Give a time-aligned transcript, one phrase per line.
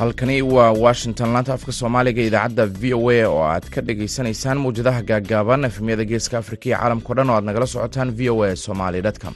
[0.00, 1.32] halkani waa washington.
[1.34, 6.38] Laanta afka soomaaliga idaacadda v o a oo aad ka dhagaysanaysaan mawjadaha gaaggaaban efemyada geeska
[6.42, 9.34] afrika iyo caalamkao dhan oo aad nagala socotaan v o a somaly com.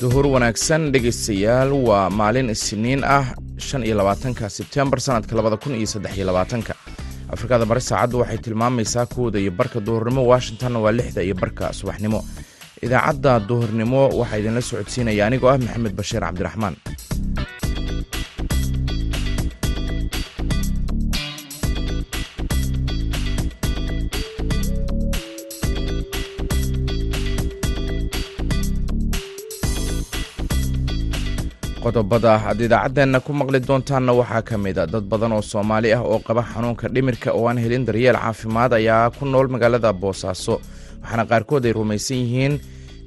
[0.00, 3.26] Duhur wanaagsan dhegaystayaal waa maalin isniin ah
[3.66, 6.72] shan iyo labaatanka sebtembar sanadka labada kun iyo saddex iyo labaatanka
[7.34, 10.20] afrikada bari saacaddu waxay tilmaamaysaa kooda iyo barka duhurnimo.
[10.32, 12.20] Washingtonna waa lixda iyo barka subaxnimo.
[12.84, 16.74] Idaacadda duhurnimo waxaa idinla socodsiinaya anigoo ah maxamed bashiir cabdiraxmaan
[31.86, 36.02] qodobada aad idaacaddeenna ku maqli doontaanna waxaa ka mid a dad badan oo soomaali ah
[36.12, 40.54] oo qaba xanuunka dhimirka oo aan helin daryeel caafimaad ayaa ku nool magaalada boosaaso
[41.02, 42.54] waxaana qaarkood ay rumaysan yihiin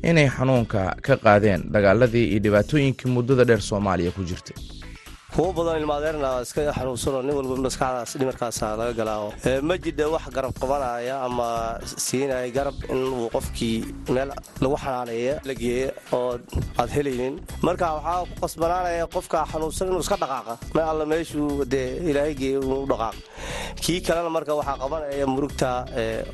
[0.09, 4.55] inay xanuunka ka qaadeen dagaaladii iyo dhibaatooyinkii muddada dheer soomaaliya ku jirtay
[5.35, 9.27] kuwo badan ilmaadeerna iska xanuunsanoo nin walba maskaxdaas dhimarkaasa laga galaaho
[9.69, 11.47] ma jidha wax garab qabanaya ama
[12.05, 13.77] siinaya garab inuu qofkii
[14.15, 14.29] meel
[14.63, 16.33] lagu xanaaneeya la geeya oo
[16.81, 17.35] aad helaynin?
[17.67, 20.53] Marka waxaa ku qasbanaanaya qofka xanuunsan inuu iska dhaqaaqa.
[20.75, 23.15] Me alla meeshuu dee ilaahay geeya inuu dhaqaaq.
[23.83, 25.69] Kii kalena marka waxaa qabanaya murugta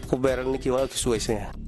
[0.10, 1.65] ku beeran ninkii walaalkii sugaysan yahay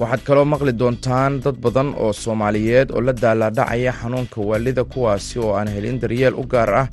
[0.00, 5.52] waxaad kaloo maqli doontaan dad badan oo soomaaliyeed oo la daalaadhacaya xanuunka waalida kuwaasi oo
[5.58, 6.88] aan helin daryeel u gaar ah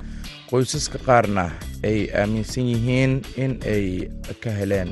[0.50, 1.44] qoysaska qaarna
[1.90, 3.12] ay aaminsan yihiin
[3.44, 3.86] in ay
[4.44, 4.90] ka heleen.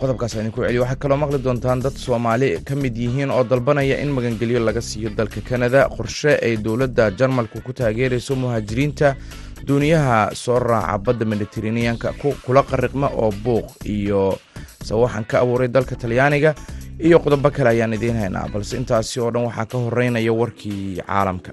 [0.00, 4.08] Qodobkaas idinku celiyo waxaad kaloo maqli doontaan dad soomaali ka mid yihiin oo dalbanaya in
[4.16, 5.88] magangelyo laga siiyo dalka kanada.
[5.96, 9.16] Qorshe ay dowladda jarmalku ku taageerayso muhaajiriinta
[9.66, 12.12] duuniyaha soo raaca badda mediteraneanka
[12.44, 14.38] kula qariqma oo buuq iyo
[14.88, 16.50] sawaxan ka abuuray dalka talyaaniga
[17.06, 21.50] iyo qodobo kale ayaan idiin haynaa balse intaasi oo dhan waxaa ka horeynaya warkii caalamka.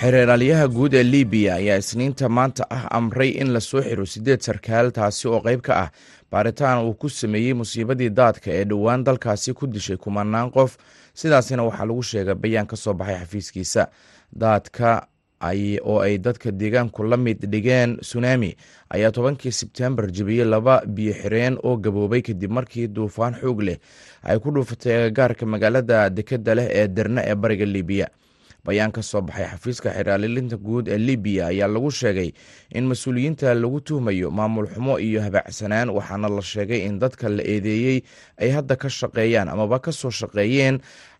[0.00, 4.90] Xereeraalyaha guud ee libiya ayaa isniinta maanta ah amray in la soo xiro siddeed sarkaal
[4.98, 5.88] taasi oo qayb ka ah
[6.30, 10.76] baaritaan uu ku sameeyey musiibadii daadka ee dhowaan dalkaasi ku dishay kumanaan qof.
[11.14, 13.88] Sidaasina waxaa lagu sheegay bayaan ka soo baxay xafiiskiisa.
[14.32, 15.06] Daadka
[15.84, 18.56] oo ay dadka deegaanku la mid dhigeen sunami
[18.90, 23.76] ayaa tobankii sebtembar jebiyey laba biyo xireen oo gaboobay kadib markii duufaan xoog leh
[24.22, 28.08] ay ku dhuufatay agagaarka magaalada dekeda leh ee derna ee bariga libiya
[28.66, 32.30] bayaan ka soo baxay xafiiska xeraalilinta guud ee libiya ayaa lagu sheegay
[32.78, 37.98] in mas'uuliyiinta lagu tuhmayo maamul xumo iyo habacsanaan waxaana la sheegay in dadka la eedeeyey
[38.42, 40.76] ay hadda ka shaqeeyaan amaba ka soo shaqeeyeen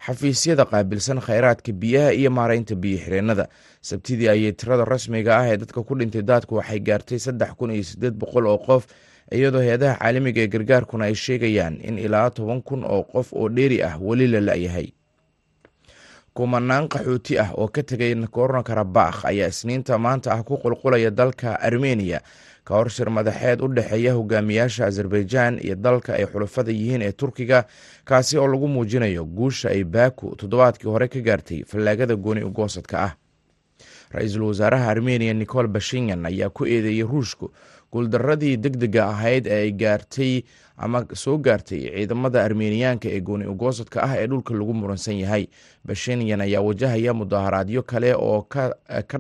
[0.07, 3.47] xafiisyada qaabilsan khayraadka biyaha iyo maaraynta biyo xireenada
[3.81, 7.83] sabtidii ayay tirada rasmiga ah ee dadka ku dhintay daadku waxay gaartay saddex kun iyo
[7.91, 8.87] siddeed boqol oo qof
[9.33, 13.83] iyadoo hay'adaha caalamiga ee gargaarkuna ay sheegayaan in ilaa toban kun oo qof oo dheeri
[13.83, 14.89] ah weli la la-yahay
[16.37, 21.57] kumanaan qaxooti ah oo ka tegay nagorno karabakh ayaa isniinta maanta ah ku qulqulaya dalka
[21.69, 22.21] armeniya
[22.65, 27.65] ka hor shir madaxeed u dhexeeya hogaamiyaasha azerbaijan iyo dalka ay xulafada yihiin ee turkiga
[28.05, 33.13] kaasi oo lagu muujinayo guusha ay baaku toddobaadkii hore ka gaartay fallaagada gooni ugoosadka ah.
[34.13, 37.51] Ra'iisul wasaaraha armeniya nicol bashinyan ayaa ku eedeeyey ruushku
[37.93, 40.43] guuldaradii deg dega ahayd ee ay gaartay
[40.77, 45.45] ama soo gaartay ciidamada armeniyaanka ee gooni ugoosadka ah ee dhulka lagu muransan yahay.
[45.85, 48.75] Bashinyan ayaa wajahaya mudaharaadyo kale oo ka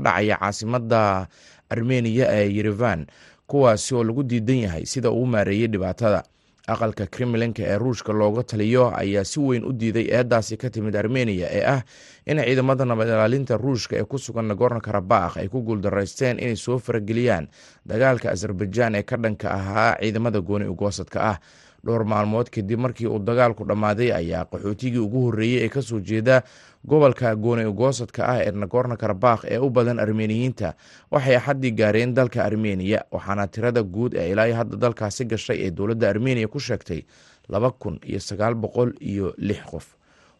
[0.04, 1.26] dhacaya caasimada
[1.70, 3.06] armeniya ee yerevan
[3.46, 6.22] kuwaasi oo lagu diidan yahay sida uu maareeyey dhibaatada
[6.66, 11.46] aqalka kremlinka ee ruushka looga taliyo ayaa si weyn u diiday eedaasi ka timid armeniya
[11.58, 11.82] ee ah
[12.26, 16.78] in ciidamada nabad ilaalinta ruushka ee ku sugan nagorno karabakh ay ku guuldaraysteen inay soo
[16.78, 17.46] farageliyaan
[17.86, 21.38] dagaalka azerbaijan ee ka dhanka ahaa ciidamada gooni ugoosadka ah.
[21.86, 26.42] Dhowr maalmood kadib markii uu dagaalku dhammaaday ayaa qaxootigii ugu horreeyey ee ka soo jeeda
[26.86, 30.74] gobolka gooni ugoosadka ah ee nagorno karabakh ee u badan armeniyiinta
[31.10, 36.06] waxay axaddii gaareen dalka armeniya waxaana tirada guud ee ilaa hadda dalkaasi gashay ee dowladda
[36.10, 37.00] armeniya ku sheegtay
[37.48, 39.86] laba kun iyo sagaal boqol iyo lix qof.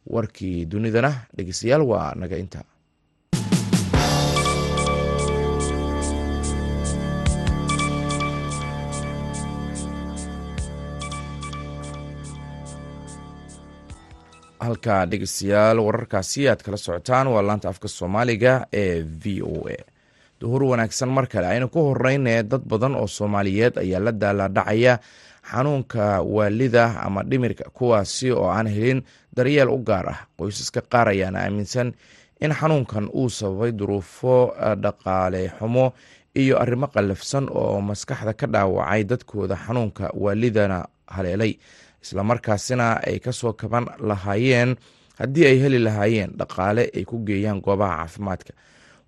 [0.06, 2.60] Warkii dunidana dhegeystayaal waa naga inta
[14.66, 19.76] halka dhegeystayaal wararkaasi aad kala socotaan waa laanta afka soomaaliga ee v o a.
[20.40, 24.98] Duhur wanaagsan mar kale aynu ku horeyne dad badan oo soomaaliyeed ayaa la daalaadhacaya
[25.50, 29.02] xanuunka waalida ama dhimirka kuwaasi oo aan helin
[29.36, 30.18] daryeel u gaar ah.
[30.38, 31.92] Qoysaska qaar ayaana aaminsan
[32.40, 35.92] in xanuunkan uu sababay duruufo dhaqaale xumo
[36.36, 41.52] iyo arrimo qallafsan oo maskaxda ka dhaawacay dadkooda xanuunka waalidana haleelay
[42.06, 44.76] islamarkaasina ay ka soo kaban lahaayeen.
[45.18, 48.52] Haddii ay heli lahaayeen dhaqaale ay ku geeyaan goobaha caafimaadka.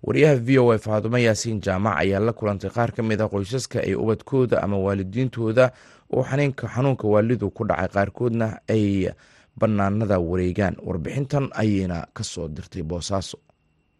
[0.03, 3.79] Wariyaha v o a faadumo yaasiin jaamac ayaa la kulantay qaar ka mid a qoysaska
[3.83, 5.71] ay ubadkooda ama waalidiintooda
[6.13, 7.87] oo xanuunka waalidu ku dhacay.
[7.93, 9.11] Qaarkoodna ay
[9.59, 10.75] bannaanada wareegaan.
[10.83, 13.37] Warbixintan ayayna ka soo dirtay boosaaso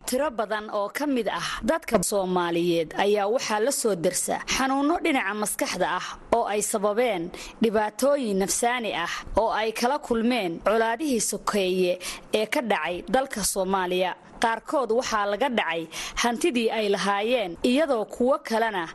[0.07, 5.33] tiro badan oo ka mid ah dadka soomaaliyeed ayaa waxaa la soo dersa xanuunno dhinaca
[5.41, 7.23] maskaxda ah oo ay sababeen
[7.61, 9.11] dhibaatooyin nafsaani ah
[9.41, 11.93] oo ay kala kulmeen colaadihii sokeeye
[12.33, 14.15] ee ka dhacay dalka soomaaliya.
[14.43, 15.81] Qaarkood waxaa laga dhacay
[16.21, 18.87] hantidii ay lahaayeen iyadoo kuwo kalena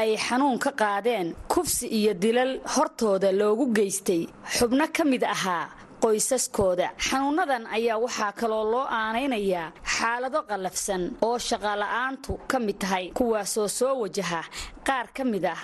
[0.00, 4.22] ay xanuun ka qaadeen kufsi iyo dilal hortooda loogu geystay.
[4.56, 5.66] Xubno ka mid ahaa
[6.02, 6.88] qoysaskooda.
[7.08, 13.94] Xanuunadan ayaa waxaa kaloo loo aanaynayaa xaalado qallafsan oo shaqola'aantu ka mid tahay kuwaasoo soo
[14.02, 14.40] wajaha
[14.88, 15.60] qaar ka mid ah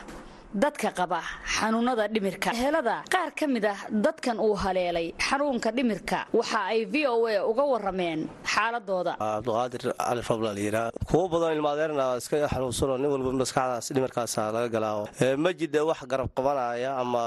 [0.62, 1.20] dadka qaba
[1.56, 2.50] xanuunada dhimirka.
[2.62, 7.44] Helada qaar ka mid ah dadkan uu haleelay xanuunka dhimirka waxa ay v o a
[7.50, 8.20] uga warameen
[8.58, 14.68] xaaladooda cabduqaadir cali robla layidhaa kuwo badan ilmaadeerna iska xanuunsanoo nin walba maskaxdaas dhimirkaasa laga
[14.74, 15.02] galaaho
[15.44, 17.22] ma jida wax garab qabanaya ama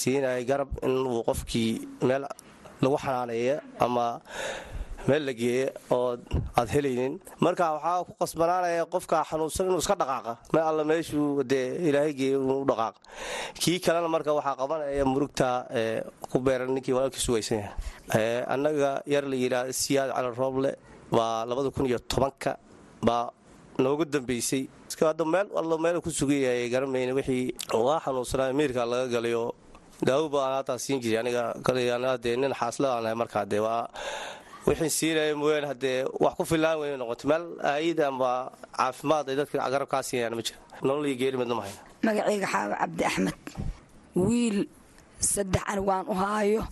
[0.00, 1.70] siinaya garab inuu qofkii
[2.08, 2.24] meel
[2.82, 3.56] lagu xanaaneeya
[3.86, 4.06] ama
[5.08, 6.16] meel la geeya oo
[6.58, 7.14] aad helaynin.
[7.40, 12.36] Marka waxaa ku qasbanaanaya qofka xanuunsan inuu iska dhaqaaqa me alla meeshuu dee ilaahay geeya
[12.42, 12.98] inuu u dhaqaaqa
[13.62, 15.48] kii kalena marka waxaa qabanaya murugta
[16.30, 20.70] ku beeran ninkii walaalkii sugaysan yahay annaga yar la yidhaah siyaad cali rooble
[21.16, 22.52] baa labada kun iyo tobanka
[23.06, 23.30] baa
[23.78, 24.62] nooga dambaysay
[25.00, 27.54] hadda meel allo meel ku sugayahay garamayna wixii
[27.86, 29.44] waa xanuunsanaa miirka laga galayo.
[30.06, 31.44] Daawo baan haataa siin jiray aniga
[32.24, 33.88] dee nin xaasla aan ahay markaa dee waa
[34.66, 37.24] wixii siinaya mooyaane haddee wax ku fillaan weyna noqoto.
[37.30, 38.30] Meel aayid ama
[38.76, 41.80] caafimaad ay dadka garab kaa siinayaan ma jira nolol iyo geeri midna ma hayna.
[42.06, 43.38] Magacayga xaawa cabdi axmed.
[44.26, 44.58] Wiil
[45.32, 46.62] saddex anigaan u haayo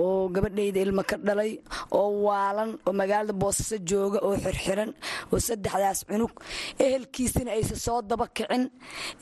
[0.00, 1.52] oo gabadhayda ilmo ka dhalay
[1.98, 4.90] oo waalan oo magaalada boosaaso jooga oo xirxiran
[5.32, 6.32] oo saddexdaas cunug.
[6.84, 8.62] Ehelkiisana aysa soo daba kicin.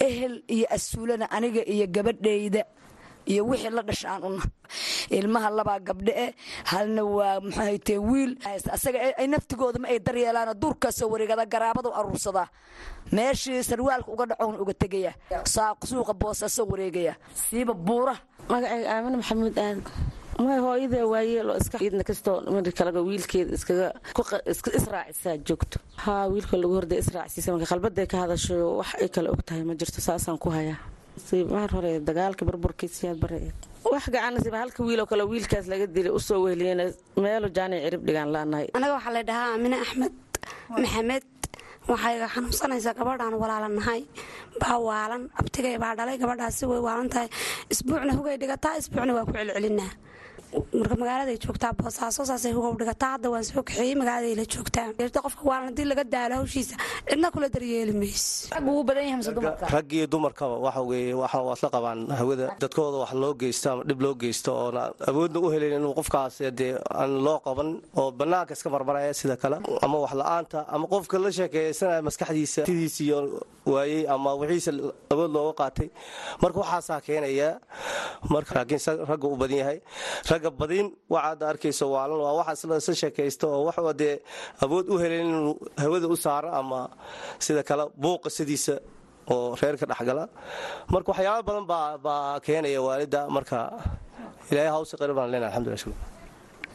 [0.07, 2.63] Ehel iyo asuulana aniga iyo gabadhayda
[3.33, 4.43] iyo wixii la dhashaan una
[5.19, 6.31] ilmaha labaa gabdhe eh
[6.73, 8.33] halna waa muxuahaytee wiil.
[8.77, 12.49] Asaga ay naftigooda ma ay daryeelaan duurkaasoo wareegada garaabadu aruursadaa
[13.13, 15.13] meeshii sarwaalka uga dhacoona uga tegaya.
[15.89, 17.15] Suuqa boosaaso wareegaya.
[17.35, 18.15] Siiba buura.
[18.51, 19.83] Magacayga aamine maxamuud aadan
[20.47, 23.89] may hooyadee waayeelo iska idna kastoo markalaga wiilkeeda iskaga
[24.81, 25.79] israacisaa joogto.
[26.05, 29.75] Haa wiilka lagu horda israacsiisa marka qalbaday ka hadasho wax ay kale og tahay ma
[29.81, 30.79] jirto saasaan ku hayaa
[31.57, 33.39] mar hore dagaalka burburkiisiyaad bare
[33.93, 36.85] wax gacanasiba halka wiiloo kale wiilkaas laga dilay u soo wehliyena
[37.25, 40.13] meelo jaanic cirib dhigaan laanahay anaga waxaa la dhahaa aamine axmed
[40.83, 41.25] maxamed
[41.93, 44.01] waxayga xanuunsanaysaa gabadhaan walaalanahay
[44.63, 47.29] baa waalan abtigay baa dhalay gabadhaasi way waalan tahay.
[47.75, 49.91] Isbuucna hugay dhigataa isbuucna waa ku celcelinaa
[50.53, 55.43] marka magaaladay joogtaa boosaaso saasay hugow dhigataa hadda waan soo kaxeeyey magaaladay la joogtaa qofka
[55.49, 56.77] waalan haddii laga daalo hawshiisa.
[57.09, 58.49] Cidna kula daryeeli mays
[59.75, 62.47] rag iyo dumarkaba waxa waasla qabaan hawada.
[62.61, 66.73] Dadkooda wax loo geysto ama dhib loo geysto oona awoodna u helayn inuu qofkaas dee
[66.91, 71.31] aan loo qaban oo bannaanka iska marmaraya sida kale ama wax la'aanta ama qofka la
[71.33, 73.19] sheekeeysanaya maskaxdiisa tidiis iyo
[73.67, 74.73] waayey ama wixiisa
[75.13, 75.89] awood looga qaatay.
[76.43, 77.61] Marka waxaasaa keenaya
[78.33, 79.79] marka laakiin ragga u badan yahay
[80.39, 82.19] ragga badin waxaad arkayso waalan.
[82.25, 84.15] Waa waxa isla sheekaysta oo wax dee
[84.65, 85.53] awood u helayn inuu
[85.83, 86.81] hawada u saaro ama
[87.45, 88.75] sida kale buuqa sidiisa
[89.35, 90.25] oo reerka dhexgala
[90.93, 91.65] marka waxyaaba badan
[92.07, 93.59] baa keenaya waalida marka
[94.51, 96.18] ilaahay hawse qari baan leenahay alxamdulillah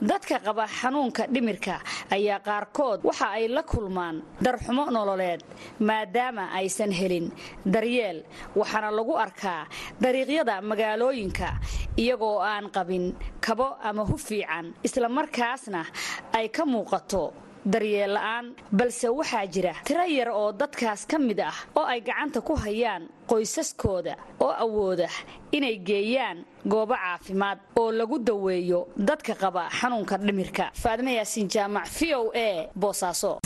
[0.10, 1.76] dadka qaba xanuunka dhimirka
[2.16, 5.42] ayaa qaarkood waxa ay la kulmaan darxumo nololeed
[5.80, 7.32] maadaama aysan helin
[7.76, 8.20] daryeel
[8.60, 9.62] waxaana lagu arkaa
[10.04, 11.48] dariiqyada magaalooyinka
[12.04, 13.06] iyagoo aan qabin
[13.46, 15.82] kabo ama hu fiican islamarkaasna
[16.38, 17.24] ay ka muuqato
[17.66, 22.42] daryeel la'aan balse waxaa jira tiro yar oo dadkaas ka mid ah oo ay gacanta
[22.42, 25.08] ku hayaan qoysaskooda oo awooda
[25.52, 30.72] inay geeyaan goobo caafimaad oo lagu daweeyo dadka qaba xanuunka dhimirka.
[30.74, 33.40] Faadima yaasiin jaamac v o a boosaaso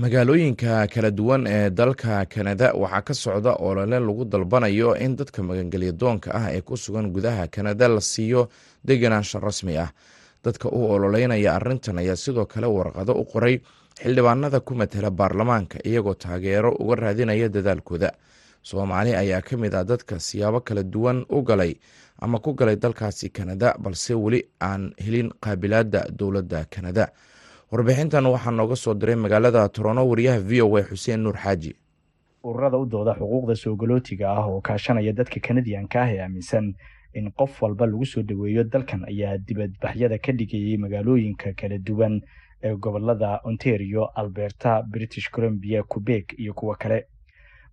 [0.00, 5.92] magaalooyinka kala duwan ee dalka kanada waxaa ka socda olole lagu dalbanayo in dadka magangelya
[5.92, 8.48] doonka ah ee ku sugan gudaha kanada la siiyo
[8.84, 9.88] deganaansho rasmi ah.
[10.44, 13.56] Dadka u ololeynaya arrintan ayaa sidoo kale warqado u qoray
[13.96, 18.12] xildhibaanada ku matela baarlamaanka iyagoo taageero uga raadinaya dadaalkooda.
[18.62, 21.72] Soomaali ayaa ka mid ah dadka siyaabo kala duwan u galay
[22.20, 27.08] ama ku galay dalkaasi kanada balse weli aan helin qaabilaadda dowladda kanada
[27.70, 31.74] warbixintan waxaa nooga soo diray magaalada torono wariyaha v o a xuseen nuur xaaji.
[32.44, 36.74] Ururada u dooda xuquuqda soogolootiga ah oo kaashanaya dadka kanadiyanka ah ee aaminsan
[37.14, 42.20] in qof walba lagu soo dhoweeyo dalkan ayaa dibadbaxyada ka dhigayay magaalooyinka kala duwan
[42.62, 47.06] ee gobollada ontario alberta british columbia quebek iyo kuwo kale.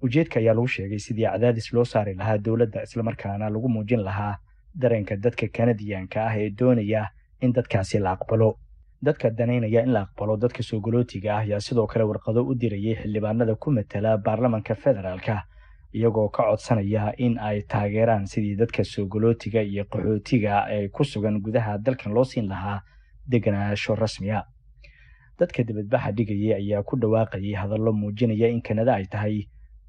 [0.02, 4.38] Ujeedka ayaa lagu sheegay sidii cadaadis loo saari lahaa dowladda islamarkaana lagu muujin lahaa
[4.76, 7.08] dareenka dadka kanadiyanka ah ee doonaya
[7.42, 8.58] in dadkaasi la aqbalo
[9.06, 13.56] dadka danaynaya in la aqbalo dadka soogolootiga ah ayaa sidoo kale warqado u dirayay xildhibaanada
[13.56, 15.36] ku matala baarlamanka federaalka
[15.98, 21.78] iyagoo ka codsanaya in ay taageeraan sidii dadka soogolootiga iyo qaxootiga ee ku sugan gudaha
[21.86, 22.80] dalkan loo siin lahaa
[23.32, 24.40] deganaansho rasmiya
[25.40, 29.38] dadka dibadbaxa dhigayay ayaa ku dhawaaqayay hadallo muujinaya in kanada ay tahay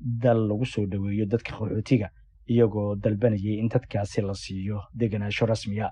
[0.01, 2.09] dal lagu soo dhoweeyo dadka qaxootiga
[2.53, 5.87] iyagoo dalbanayay in dadkaasi la siiyo deganaansho rasmiya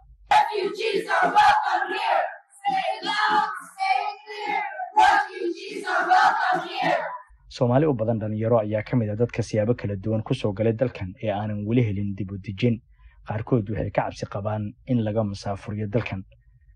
[7.49, 10.73] soomaali u badan dhalinyaro ayaa ka mid a dadka siyaabo kala duwan ku soo galay
[10.73, 12.81] dalkan ee aanan weli helin dib u dejin.
[13.29, 16.25] Qaarkood waxay ka cabsi qabaan in laga musaafuriyo dalkan.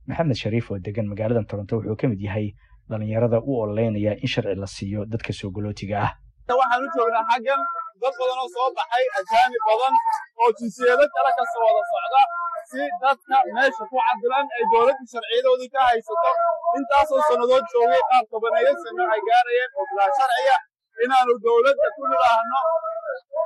[0.07, 2.47] Maxamed shariif oo degan magaalada toronto wuxuu ka mid yahay
[2.91, 6.11] dhalinyarada u ololeynaya in sharci la siiyo dadka soogolootiga ah.
[6.61, 7.61] Waxaan u joognaa xaggan
[8.03, 9.95] dad badan oo soo baxay ajaanib badan
[10.41, 12.21] oo jinsiyado kale kasta wada socda
[12.71, 16.31] si dadka meesha ku cadilan ay dowladda sharciyadoodii ka haysato.
[16.79, 20.57] Intaasoo sannadood joogay qaar tobaneeyo sano ay gaarayeen oo bilaa sharciya
[21.05, 22.59] inaannu dowladda ku nidhaahno.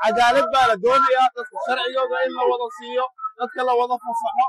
[0.03, 3.05] Cadaalad baa la doonayaa dadka sharcigooda in la wada siiyo
[3.39, 4.47] dadka la wada fasaxo.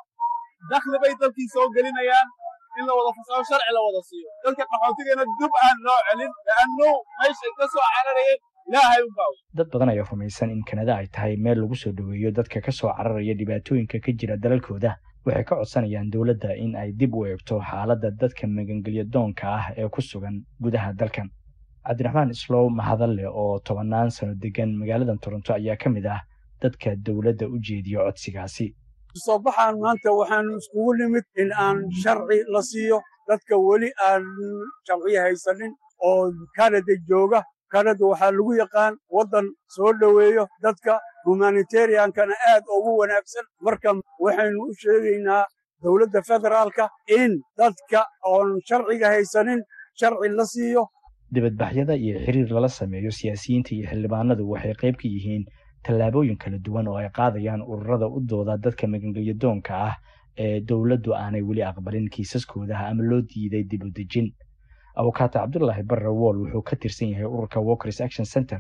[0.72, 2.28] Dakhli bay dalkii soo gelinayaan
[2.80, 4.30] in la wada fasaxo sharci la wada siiyo.
[4.44, 8.40] Dadka qaxootigana dub aan loo celin le'annu meeshay ka soo cararayeen
[9.54, 12.90] dad badan ayaa rumaysan in kanada ay tahay meel lagu soo dhoweeyo dadka ka soo
[12.98, 14.96] cararaya dhibaatooyinka ka jira dalalkooda.
[15.26, 19.88] Waxay ka codsanayaan dowladda in ay dib u eegto xaaladda dadka magangelya doonka ah ee
[19.90, 21.30] ku sugan gudaha dalkan.
[21.86, 26.22] Cabdiraxmaan islow mahadalle oo tobannaan sano degan magaaladan toronto ayaa ka mid ah
[26.62, 28.68] dadka dowladda u jeediya codsigaasi.
[29.26, 33.02] Soo baxaan maanta waxaanu iskugu nimid in aan sharci la siiyo.
[33.30, 34.24] Dadka weli aan
[34.88, 35.74] sharci haysanin
[36.08, 43.46] oo kanada jooga kanada waxaa lagu yaqaan waddan soo dhoweeyo dadka humanitariankana aad ugu wanaagsan.
[43.66, 43.90] Marka
[44.26, 45.44] waxaynu u sheegaynaa
[45.84, 49.62] dowladda federaalka in dadka oon sharciga haysanin
[50.00, 50.84] sharci la siiyo.
[51.34, 55.44] Dibadbaxyada iyo xiriir lala sameeyo siyaasiyiinta iyo xildhibaanadu waxay qayb ka yihiin
[55.86, 59.96] tallaabooyin kala duwan oo ay qaadayaan ururada u dooda dadka magangelya doonka ah
[60.44, 64.28] ee dowladdu aanay weli aqbalin kiisaskooda ama loo diiday dib u dejin
[65.00, 68.60] abukaata cabdulaahi barre wool wuxuu ka tirsan yahay ururka walkers action center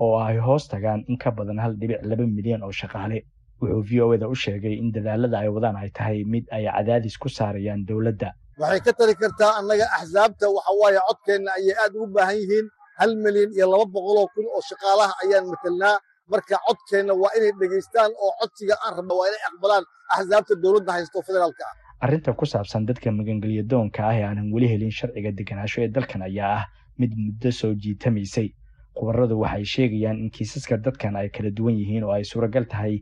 [0.00, 3.18] oo ay hoos tagaan in ka badan hal dhibic laba milyan oo shaqaale.
[3.60, 7.16] Wuxuu v o eda u sheegay in dadaalada ay wadaan ay tahay mid ay cadaadis
[7.22, 8.30] ku saarayaan dowladda.
[8.60, 12.66] Waxay ka tari kartaa annaga axsaabta waxa waaye codkeenna ayay aad ugu baahan yihiin.
[13.00, 15.96] Hal milyan iyo laba boqoloo kun oo shaqaalaha ayaan matelnaa
[16.32, 19.84] marka codkeenna waa inay dhegaystaan oo codsiga aan rabna waa inay aqbalaan.
[20.16, 21.64] Axsaabta dowladda haysto federaalka.
[21.70, 25.88] ah arrinta ku saabsan dadka magangelya doonka ah ee aanan weli helin sharciga deganaansho ee
[25.96, 26.64] dalkan ayaa ah
[26.98, 28.48] mid muddo soo jiitamaysay
[28.96, 32.94] khubaradu waxay sheegayaan in kiisaska dadkan ay kala duwan yihiin oo ay suuragal tahay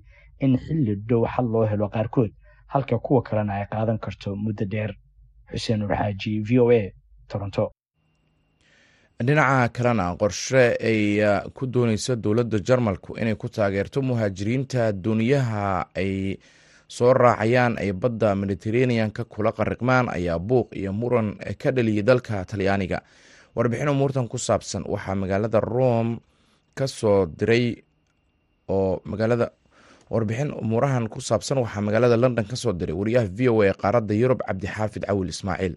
[0.45, 2.31] in xilli dhow xal loo helo qaarkood
[2.67, 4.93] halka kuwa kalena ay qaadan karto muddo dheer.
[5.51, 6.93] Xuseen nur xaaji v o a
[7.29, 7.73] toronto.
[9.27, 11.03] Dhinaca kalena qorshe ay
[11.55, 16.39] ku dooneyso dowladda jarmalku inay ku taageerto muhaajiriinta duniyaha ay
[16.97, 21.29] soo raacayaan ay badda mediteraneanka kula qariqmaan ayaa buuq iyo muran
[21.61, 22.99] ka dhaliyay dalka talyaaniga.
[23.57, 26.19] Warbixin umuurtan ku saabsan waxaa magaalada rome
[26.79, 27.67] ka soo diray
[28.69, 29.47] oo magaalada
[30.11, 34.15] warbixin umuurahan ku saabsan waxaa magaalada london ka soo diray wariyaha v o a qaaradda
[34.15, 35.75] yurub cabdixaafid cawil ismaaciil.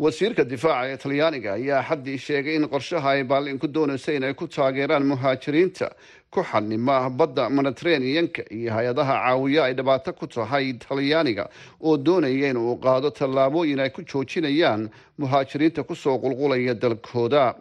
[0.00, 4.46] Wasiirka difaaca ee talyaaniga ayaa xaddii sheegay in qorshaha ay baallin ku doonaysa inay ku
[4.48, 5.86] taageeraan muhaajiriinta
[6.30, 11.48] ku xanima badda mediteraneanka iyo hay'adaha caawiya ay dhibaato ku tahay talyaaniga
[11.82, 17.54] oo doonaya in uu qaado tallaabooyin ay ku joojinayaan muhaajiriinta ku soo qulqulaya dalkooda.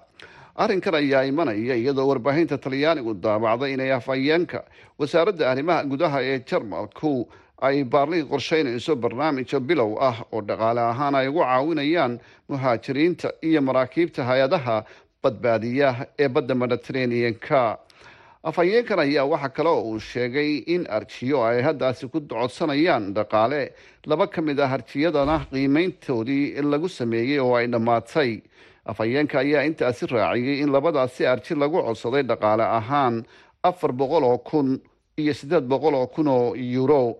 [0.55, 4.63] Arrinkan ayaa imanaya iyadoo warbaahinta talyaanigu daabacday inay afhayeenka
[4.99, 7.25] wasaaradda arrimaha gudaha ee jarmalku
[7.61, 14.21] ay baarliin qorsheynayso barnaamij bilow ah oo dhaqaale ahaan ay ugu caawinayaan muhaajiriinta iyo maraakiibta
[14.29, 14.83] hay'adaha
[15.23, 17.61] badbaadiya ee badda mediteraneanka
[18.43, 23.73] afhayeenkan ayaa waxaa kale oo uu sheegay in arjiyo ay haddaasi ku codsanayaan dhaqaale.
[24.07, 28.41] Laba ka mid ah arjiyadana qiimeyntoodii lagu sameeyey oo ay dhammaatay.
[28.85, 33.25] Afhayeenka ayaa intaasi raaciyey in labadaasi arji lagu codsaday dhaqaale ahaan
[33.63, 34.79] afar boqol oo kun
[35.17, 37.17] iyo siddeed boqol oo kun oo euro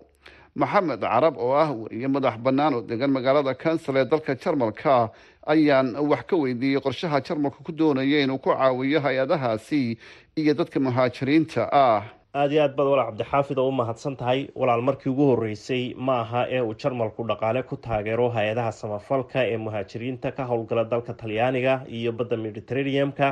[0.54, 5.10] maxamed carab oo ah wariye madax bannaan oo degan magaalada kansal ee dalka jarmalka
[5.46, 9.98] ayaan wax ka weydiiyey qorshaha jarmalka ku doonaya inuu ku caawiyo hay'adahaasi
[10.36, 12.02] iyo dadka muhaajiriinta ah.
[12.34, 16.20] Aada iyo aad baad walaal cabdixaafid oo u mahadsan tahay walaal markii ugu horreysay ma
[16.26, 21.86] aha ee uu jarmalku dhaqaale ku taageero hay'adaha samafalka ee muhaajiriinta ka howlgala dalka talyaaniga
[21.88, 23.28] iyo badda mediterraneum-ka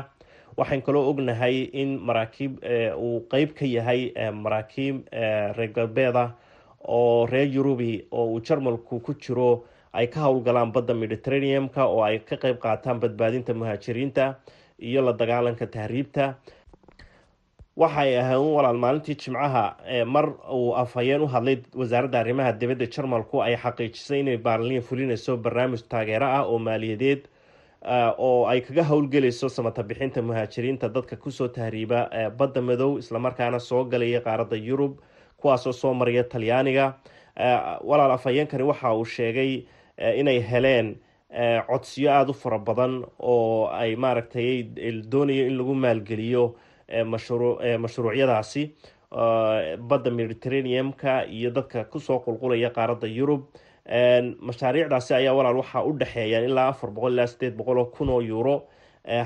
[0.57, 2.59] waxaan kaloo ognahay in maraakiib
[2.99, 4.11] uu qeyb ka yahay
[4.45, 4.97] maraakiib
[5.59, 6.25] reer galbeeda
[6.85, 12.19] oo reer yurubi oo uu jarmalku ku jiro ay ka howlgalaan badda mediterraneum-ka oo ay
[12.19, 14.35] ka qeyb qaataan badbaadinta muhaajiriinta
[14.79, 16.35] iyo la dagaalanka tahriibta.
[17.79, 19.65] Waxay ahayn walaal maalintii jimcaha
[20.07, 22.87] mar uu afhayeen u hadlay wasaaradda arrimaha dibadda.
[22.87, 27.29] Jarmalku ay xaqiijisay inay baarliin fulinayso barnaamij taageero ah oo maaliyadeed
[28.19, 30.89] oo ay kaga howlgelayso samata bixinta muhaajiriinta.
[30.89, 34.99] Dadka ku soo tahriiba badda madow islamarkaana soo galaya qaaradda yurub
[35.41, 36.95] kuwaasoo soo maraya talyaaniga.
[37.85, 39.63] Walaal afhayeenkani waxa uu sheegay
[40.17, 40.97] inay heleen
[41.67, 44.63] codsiyo aada u fara badan oo ay maaragtay
[45.11, 46.55] doonayo in lagu maalgeliyo
[47.79, 48.71] mashruucyadaasi.
[49.89, 53.43] Badda mediterraneum-ka iyo dadka ku soo qulqulaya qaaradda yurub.
[54.41, 58.21] Mashaariicdaasi ayaa walaal waxaa u dhexeeyaan ilaa afar boqol ilaa sideed boqol oo kun oo
[58.23, 58.67] euro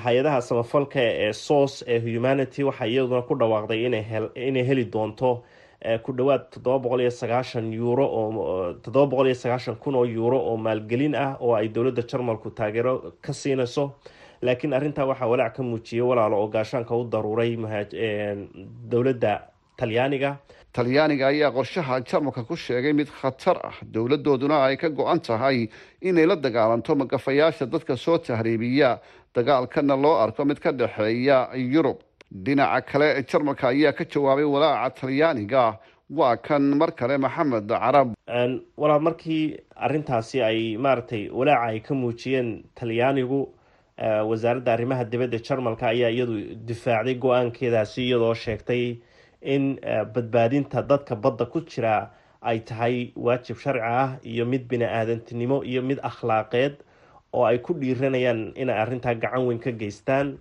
[0.04, 3.86] hay'adaha samafalka ee sos ee humanity waxaa iyaduna ku dhawaaqday
[4.48, 5.42] inay heli doonto
[6.04, 10.56] ku dhawaad toddoba boqol iyo sagaashan euro oo boqol iyo sagaashan kun oo euro oo
[10.56, 13.84] maalgelin ah oo ay dowladda jarmalku taageero ka siinayso
[14.42, 17.56] laakiin arrintaa waxaa walaac ka muujiyay walaalo oo gaashaanka u daruuray
[18.90, 19.32] dowladda
[19.76, 20.36] talyaaniga.
[20.72, 23.74] Talyaaniga ayaa qorshaha jarmalka ku sheegay mid khatar ah.
[23.84, 25.68] Dowladooduna ay ka go-an tahay
[26.00, 28.98] inay la dagaalanto magafayaasha dadka soo tahriibiya.
[29.34, 31.98] Dagaalkana loo arko mid ka dhexeeya yurub
[32.32, 35.78] dhinaca kale jarmalka ayaa ka jawaabay walaaca talyaaniga.
[36.10, 38.12] Waa kan mar kale maxamed carab.
[38.76, 43.48] Walaal markii arintaasi ay maaragtay walaaca ay ka muujiyeen talyaanigu
[44.28, 48.96] wasaaradda arrimaha dibadda jarmalka ayaa iyadu difaacday go'aankeedaasi iyadoo sheegtay
[49.42, 49.78] in
[50.14, 52.10] badbaadinta dadka badda ku jira
[52.42, 56.74] ay tahay waajib sharci ah iyo mid bini-aadantinimo iyo mid akhlaaqeed
[57.32, 60.38] oo ay ku dhiiranayaan inay arrintaa gacan weyn ka geystaan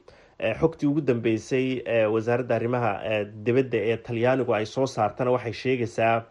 [0.60, 1.82] xogtii ugu dambeysay
[2.14, 6.24] wasaaradda arrimaha dibadda ee talyaanigu ay soo saartana waxay sheegaysaa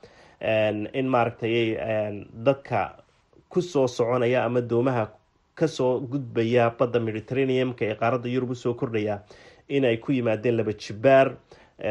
[0.94, 1.76] in maaragtay
[2.46, 2.96] dadka
[3.48, 5.06] ku soo soconaya ama doomaha
[5.54, 9.20] ka soo gudbaya badda mediterraneum-ka ee qaaradda yurub u soo kordhaya
[9.68, 11.36] inay ku yimaadeen laba jibaar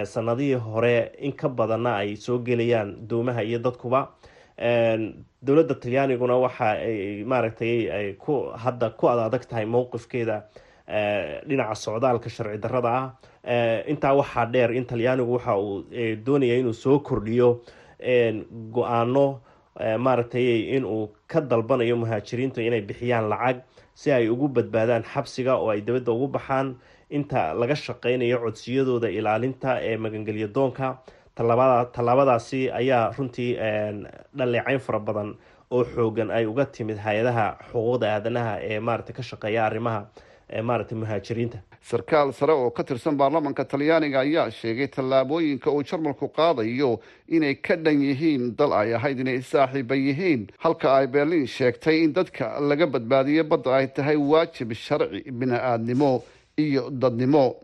[0.03, 4.07] sanadihii hore in ka badanna ay soo gelayaan doomaha iyo dadkuba.
[5.41, 7.23] Dowladda talyaaniguna waxa ay
[7.91, 10.43] ay ku hadda ku ad adag tahay mowqifkeeda
[11.47, 15.83] dhinaca socdaalka sharci darrada ah intaa waxaa dheer in talyaanigu waxa uu
[16.25, 17.61] doonaya inuu soo kordhiyo
[18.75, 19.41] go'aano
[20.05, 23.57] maaragtay inuu ka dalbanayo muhaajiriintu inay bixiyaan lacag
[23.93, 26.75] si ay ugu badbaadaan xabsiga oo ay dibadda ugu baxaan.
[27.09, 30.97] Inta laga shaqeynayo codsiyadooda ilaalinta ee magangelya doonka
[31.35, 33.57] tallaabadaasi ayaa runtii
[34.37, 35.29] dhaleecayn fara badan
[35.71, 40.05] oo xoogan ay uga timid hay'adaha xuquuqda aadanaha ee maaragtay ka shaqeeya arrimaha
[40.63, 41.57] maaragtay muhaajiriinta.
[41.81, 47.75] Sarkaal sare oo ka tirsan baarlamanka talyaaniga ayaa sheegay tallaabooyinka uu jarmalku qaadayo inay ka
[47.75, 50.47] dhan yihiin dal ay ahayd inay saaxiiba yihiin.
[50.59, 56.23] Halka ay berliin sheegtay in dadka laga badbaadiyo badda ay tahay waajib sharci bini-aadnimo
[56.57, 57.55] iyo dadnimo.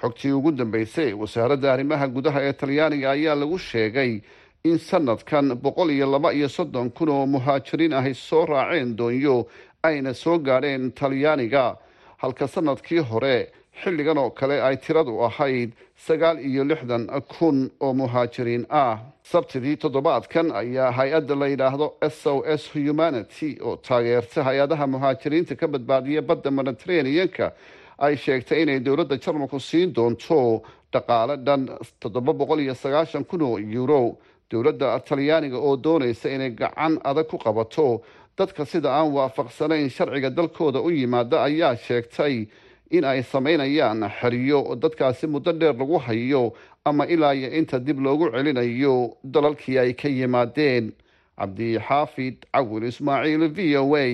[0.00, 4.20] Xogtii ugu dambeysay wasaaradda arrimaha gudaha ee talyaaniga ayaa lagu sheegay
[4.64, 9.46] in sanadkan boqol iyo laba iyo soddon kun oo muhaajiriin ahy soo raaceen doonyo
[9.82, 11.76] ayna soo gaadheen talyaaniga
[12.22, 13.36] halka sannadkii hore
[13.82, 15.70] xilligan oo kale ay tiradu ahayd
[16.06, 17.04] sagaal iyo lixdan
[17.38, 18.98] kun oo muhaajiriin ah.
[19.32, 25.66] Sabtidii toddobaadkan ayaa hay'adda la yidhaahdo s o s humanity oo taageerta hay'adaha muhaajiriinta ka
[25.68, 27.52] badbaadiya badda mediterraneanka
[27.98, 31.62] ay sheegtay inay dowladda jarmalku siin doonto dhaqaale dhan
[32.00, 34.16] toddoba boqol iyo sagaashan kun oo euro.
[34.50, 38.00] Dowladda talyaaniga oo doonaysa inay gacan adag ku qabato
[38.38, 42.46] dadka sida aan waafaqsanayn sharciga dalkooda u yimaada ayaa sheegtay
[42.90, 46.52] in ay samaynayaan xeriyo dadkaasi muddo dheer lagu hayo
[46.84, 50.92] ama ilaa iyo inta dib loogu celinayo dalalkii ay ka yimaadeen.
[51.36, 54.04] Cabdixaafid cawil ismaaciil v o a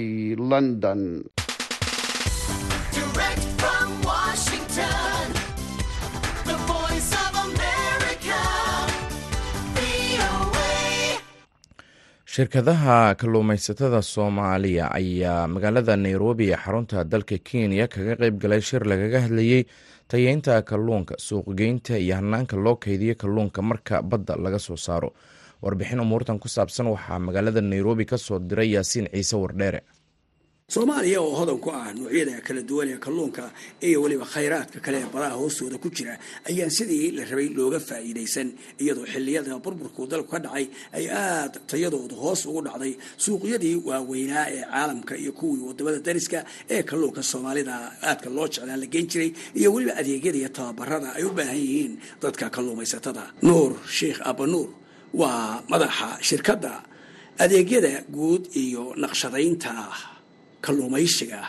[0.51, 1.23] london
[12.37, 19.19] shirkadaha kalluumaysatada soomaaliya ayaa magaalada nairobi ee xarunta dalka kenya kaga qeyb galay shir lagaga
[19.25, 19.63] hadlayey
[20.13, 25.11] tayeynta kalluunka suuqgeynta iyo hanaanka loo keydiyo kalluunka marka badda laga soo saaro.
[25.63, 29.81] Warbixin umuurtan ku saabsan waxaa magaalada nairobi ka soo diray yaasiin ciise wardheere
[30.73, 33.51] soomaaliya oo hodan ku ah noocyada kala duwan ee kalluunka
[33.83, 36.17] iyo weliba khayraadka kale ee badaha hoostooda ku jira
[36.49, 38.49] ayaan sidii la rabay looga faa'iidaysan.
[38.81, 42.97] Iyadoo xilliyada burburku dalku ka dhacay ay aad tayadoodu hoos ugu dhacday.
[43.19, 48.87] Suuqyadii waaweynaa ee caalamka iyo kuwii waddamada dariska ee kalluunka soomaalida aadka loo jeclaa la
[48.87, 53.25] geen jiray iyo weliba adeegyada iyo tababarada ay u baahan yihiin dadka kalluumaysatada.
[53.43, 54.69] Nuur sheikh abanuur
[55.13, 56.81] waa madaxa shirkadda
[57.39, 59.73] adeegyada guud iyo naqshadaynta
[60.65, 61.41] kalluumaysiga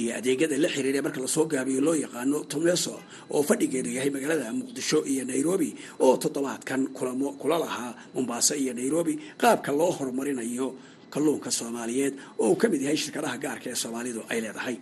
[0.00, 2.94] iyo adeegyada la xiriira marka la soo gaabiyo loo yaqaano tomeso
[3.34, 5.70] oo fadhigeedu yahay magaalada muqdisho iyo nairobi
[6.04, 10.66] oo toddobaadkan kulamo kula lahaa mombaaso iyo nairobi qaabka loo horumarinayo
[11.14, 14.76] kalluunka soomaaliyeed oo uu ka mid yahay shirkadaha gaarka ee soomaalidu ay leedahay.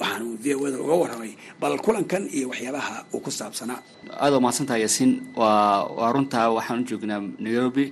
[0.00, 3.80] Waxaana uu v o da uga warramay bal kulankan iyo waxyaabaha uu ku saabsanaa
[4.24, 5.12] aada mahadsantaha yaasiin.
[5.40, 6.56] Waa waa runtaa u
[6.90, 7.86] joognaa nairobi.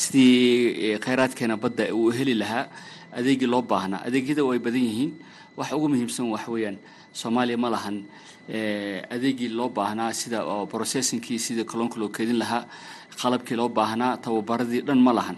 [0.00, 2.64] Sidii khayraadkeena badda uu heli lahaa
[3.18, 5.12] adeegii loo baahnaa adeegyada way badan yihiin.
[5.56, 6.76] Waxa ugu muhiimsan wax weeyaan
[7.12, 7.96] soomaaliya ma lahan.
[9.14, 10.38] Adeegii loo baahnaa sida
[10.72, 12.64] processinkii sidii kalluunka loo keedin lahaa
[13.20, 15.36] qalabkii loo baahnaa tababaradii dhan ma lahan.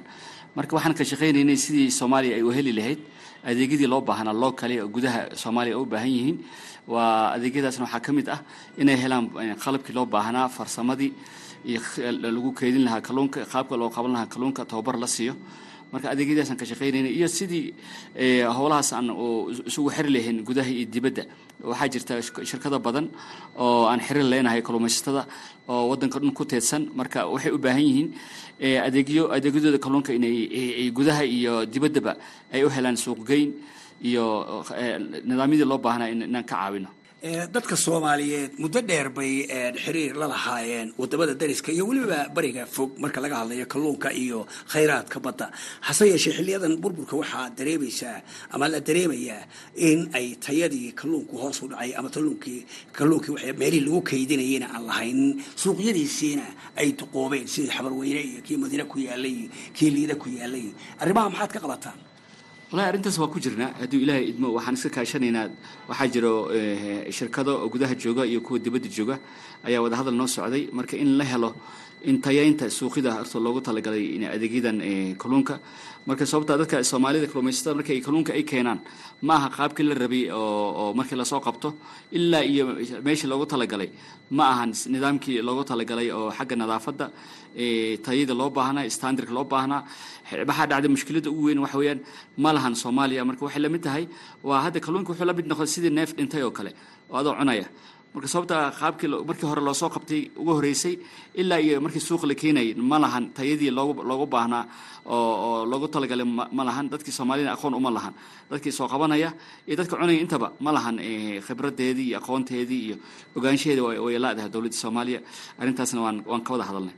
[0.56, 3.00] Marka waxaan ka shaqaynaynay sidii soomaaliya ay u heli lahayd
[3.44, 6.38] adeegyadii loo baahnaa loo kale oo gudaha soomaaliya u baahan yihiin
[6.86, 8.40] waa adeegyadaasna waxaa ka mid ah
[8.78, 9.26] inay helaan
[9.64, 11.12] qalabkii loo baahnaa farsamadii
[11.66, 11.80] iyo
[12.22, 15.34] lagu keedin lahaa kalluunka qaabka loo qaban lahaa kalluunka tababar la siiyo
[15.94, 17.66] marka adeegyadaasaan ka shaqaynayna iyo sidii
[18.58, 19.08] howlahaas aan
[19.70, 21.24] isugu xiri lahayn gudaha iyo dibadda
[21.70, 22.12] waxaa jirta
[22.50, 23.06] shirkado badan
[23.64, 25.22] oo aan xiriir leenahay kalluumaysatada
[25.72, 26.82] oo waddanka dhan ku teedsan.
[26.98, 28.08] Marka waxay u baahan yihiin
[28.86, 32.12] adeegyo adeegyadooda kalluunka inay gudaha iyo dibaddaba
[32.54, 33.50] ay u helaan suuqgeyn
[34.08, 34.24] iyo
[35.28, 36.90] nidaamyadii loo baahnaa inaan ka caawino
[37.24, 39.46] dadka soomaaliyeed muddo dheer bay
[39.84, 45.20] xiriir la lahaayeen waddamada dariska iyo weliba bariga fog marka laga hadlayo kalluunka iyo khayraadka
[45.24, 45.46] badda.
[45.80, 48.20] Hase yeeshee xiliyadan burburka waxaa dareemaysaa
[48.52, 49.40] ama la dareemayaa
[49.76, 52.60] in ay tayadii kalluunku hoos u dhacay ama kalluunkii
[52.92, 56.44] kalluunkii waxay meelihii lagu kaydinayena aan lahaynin suuqyadiisiina
[56.76, 60.66] ay duqoobeen sidii xabarweyne iyo kii madiine ku yaalay kii liida ku yaalay
[61.00, 61.98] arrimaha maxaad ka qabataan
[62.74, 63.70] wallahi arrintaas waa ku jirnaa.
[63.80, 65.46] Hadduu ilaahay idmo waxaan iska kaashanaynaa.
[65.88, 66.50] Waxaa jiro
[67.10, 69.18] shirkado oo gudaha jooga iyo kuwa dibadda jooga.
[69.64, 70.66] Ayaa wadahadal noo socday.
[70.72, 71.54] Marka in la helo
[72.10, 74.04] in tayaynta suuqyada horta loogu talagalay
[74.36, 74.78] adeegyadan
[75.22, 75.54] kalluunka.
[76.06, 78.80] Marka sababta dadka soomaalida kalluumaysatada marka kalluunka ay keenaan
[79.26, 81.68] ma aha qaabkii la rabay oo markii la soo qabto
[82.12, 82.64] ilaa iyo
[83.06, 83.88] meeshii loogu talagalay.
[84.36, 87.06] Ma ahan nidaamkii loogu talagalay oo xagga nadaafadda
[88.06, 89.80] tayada loo baahnaa standardka loo baahnaa
[90.48, 92.00] waxaa dhacday mushkiladda ugu weyn waxa weeyaan
[92.36, 93.24] ma lahan soomaaliya.
[93.24, 94.04] Marka waxay la mid tahay
[94.48, 96.70] waa hadda kalluunka wuxuu la mid sidii neef dhintay oo kale
[97.10, 97.64] oo adoo cunaya
[98.14, 100.94] marka sababta qaabkii markii hore loosoo qabtay ugu horeysay
[101.40, 104.62] ilaa iyo markii suuqa la keenayay ma lahan tayadii loogu loogu baahnaa
[105.06, 106.24] oo oo loogu talagalay
[106.56, 108.14] ma lahan dadkii soomaaliyana aqoon uma lahan.
[108.50, 109.30] Dadkii soo qabanaya
[109.66, 110.96] iyo dadka cunaya intaba ma lahan
[111.46, 112.96] khibradeedii iyo aqoonteedii iyo
[113.36, 115.20] ogaanshaheeda way laadahay dowladda soomaaliya.
[115.60, 116.94] Arrintaasna waan waan ka wada hadalnay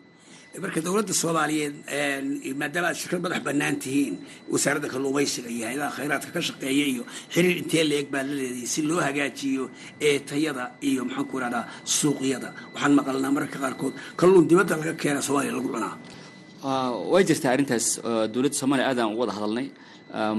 [0.63, 1.75] marka dowladda soomaaliyeed
[2.61, 4.15] maadaama aad shirkad madax bannaan tihiin
[4.53, 7.03] wasaaradda kalluumaysiga iyo hay'adaha khayraadka ka shaqeeya iyo
[7.35, 9.65] xiriir intee leeg baad la leedahay si loo hagaajiyo
[10.09, 11.65] ee tayada iyo maxaan ku ihahdaa
[11.99, 12.49] suuqyada.
[12.75, 15.95] Waxaan maqalnaa mararka qaarkood kalluun dibadda laga keena soomaaliya lagu cunaa.
[17.13, 17.87] Way jirtaa arrintaas
[18.35, 19.67] dowladda soomaaliya aadaan uga wada hadalnay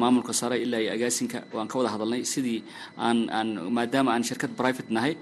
[0.01, 2.59] maamulka sare ilaa iyo agaasinka waan ka wada hadalnay sidii
[3.07, 5.13] aan aan maadaama aan shirkad private nahay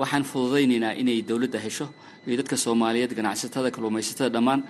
[0.00, 1.86] waxaan fududaynaynaa inay dowladda hesho
[2.26, 4.60] iyo dadka soomaaliyeed ganacsatada kalluumaysatada dhammaan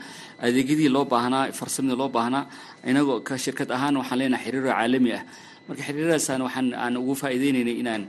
[0.47, 2.45] adeegyadii loo baahnaa farsamadii loo baahnaa
[2.91, 5.23] inagoo ka shirkad ahaan waxaan leenahay xiriiro caalami ah
[5.69, 8.03] marka xiriiradaasaan waxaan aan ugu faa'iideynaynay inaan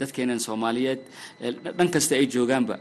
[0.00, 1.00] dadkeenan soomaaliyeed
[1.78, 2.76] dhan kasta ay joogaanba.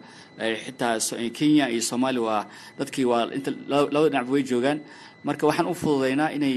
[0.65, 0.93] Xitaa
[1.38, 2.41] kenya iyo soomaaliya waa
[2.79, 4.79] dadkii waa inta labada dhinacba way joogaan.
[5.27, 6.56] Marka waxaan u fududaynaa inay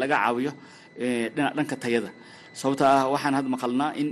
[0.00, 0.52] laga caawiyo
[1.56, 2.10] dhanka tayada.
[2.60, 4.08] Sababta ah waxaan hadda maqalnaa in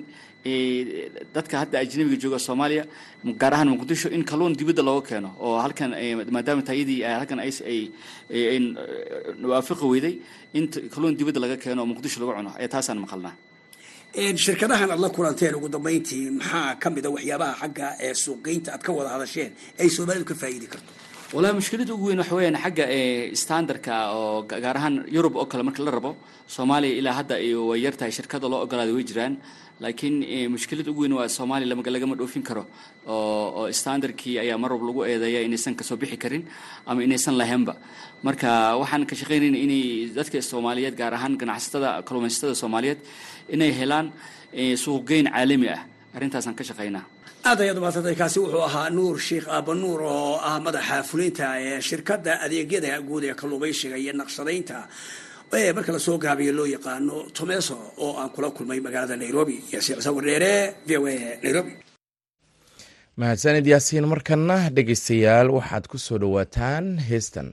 [1.35, 2.85] dadka hadda ajnabiga jooga soomaaliya
[3.43, 5.91] gaar ahaan muqdisho in kalluun dibadda looga keeno oo halkan
[6.37, 7.81] maadaama tayadii halkan ay ay
[9.53, 10.15] waafiqi weyday
[10.59, 13.35] in kalluun dibadda laga keeno oo muqdisho lagu cuno ee taasaan maqalnaa.
[14.45, 18.83] Shirkadahan aad la kulanteen ugu dambayntii maxaa ka mid a waxyaabaha xagga ee suuqgeynta aad
[18.87, 19.51] ka wada hadasheen
[19.83, 20.91] ay soomaalidu ka faa'iidi karto?
[21.35, 22.85] Walahi mushkiladda ugu weyn waxa weeyaan xagga
[23.43, 26.17] standardka oo gaar ahaan yurub oo kale marka la rabo
[26.57, 27.35] soomaaliya ilaa hadda
[27.71, 29.35] way yar tahay shirkada loo ogolaada way jiraan
[29.81, 30.17] laakiin
[30.55, 32.65] mushkilada ugu weyn waa soomaaliya lagama dhoofin karo.
[33.07, 36.45] Oo standardkii ayaa mar lagu eedeeya inaysan ka soo bixi karin
[36.87, 37.75] ama inaysan lahaynba.
[38.23, 39.85] Marka waxaan ka shaqaynayna inay
[40.17, 42.99] dadka soomaaliyeed gaar ahaan ganacsatada kalluumaysatada soomaaliyeed
[43.55, 44.13] inay helaan
[44.85, 45.81] suuqgeyn caalami ah.
[46.17, 47.05] Arrintaasaan ka shaqaynaa
[47.49, 51.81] aad ayaad umaadsantahay kaasi wuxuu ahaa nuur sheikh aaba nuur oo ah madaxa fulinta ee
[51.89, 54.79] shirkadda adeegyada guud ee kalluumaysiga iyo naqshadaynta
[55.53, 59.57] marka la soo gaabiyo loo yaqaano tomeso oo aan kula kulmay magaalada nairobi.
[59.73, 61.03] Yaasiin cusaan wardheere v o
[61.45, 61.73] nairobi.
[63.17, 67.49] Mahadsanid yaasiin markana dhegeystayaal waxaad ku soo dhowaataan heestan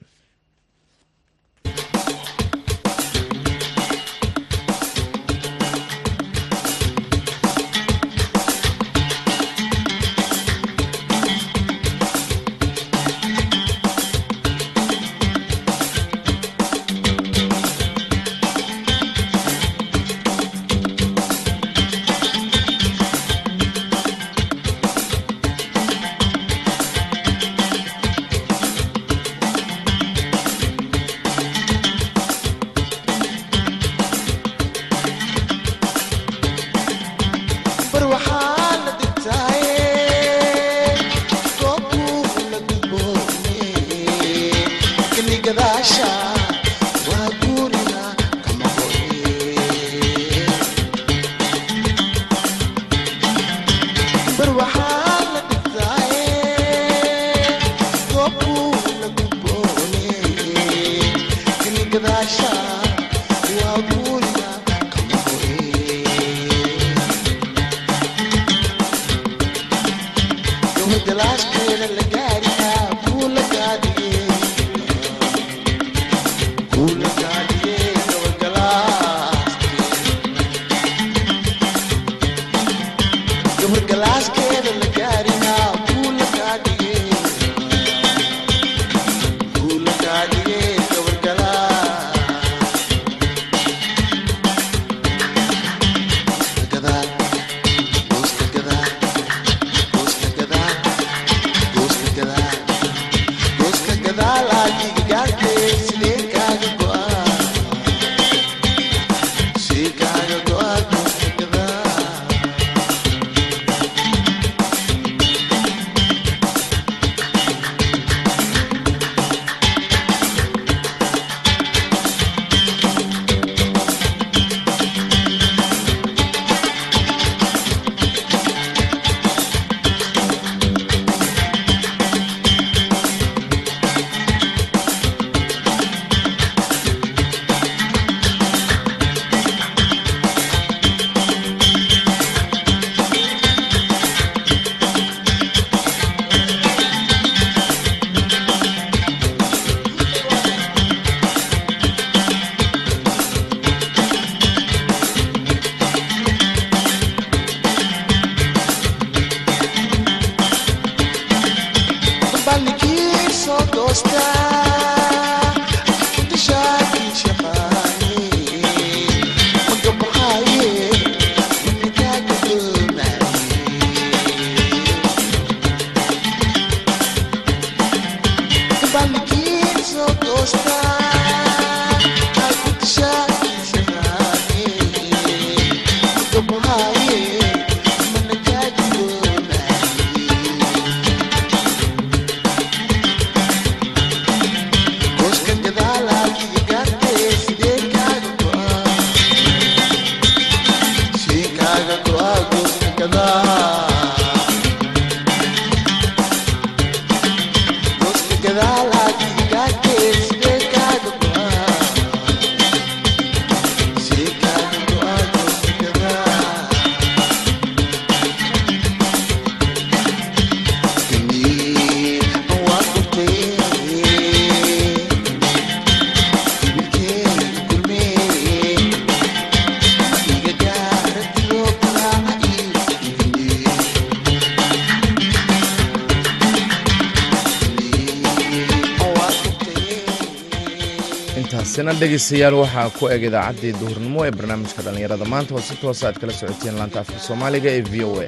[242.00, 245.26] dhegaystayaal waxaa ku eg idaacaddii duhurnimo ee barnaamijka dhallinyarada.
[245.34, 248.28] Maanta oo si toosa aad kala socoteen laanta afka soomaaliga ee v o a.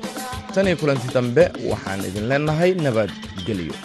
[0.53, 3.75] Tan iyo kulanti dambe waxaan idin leenahay nabadgelyo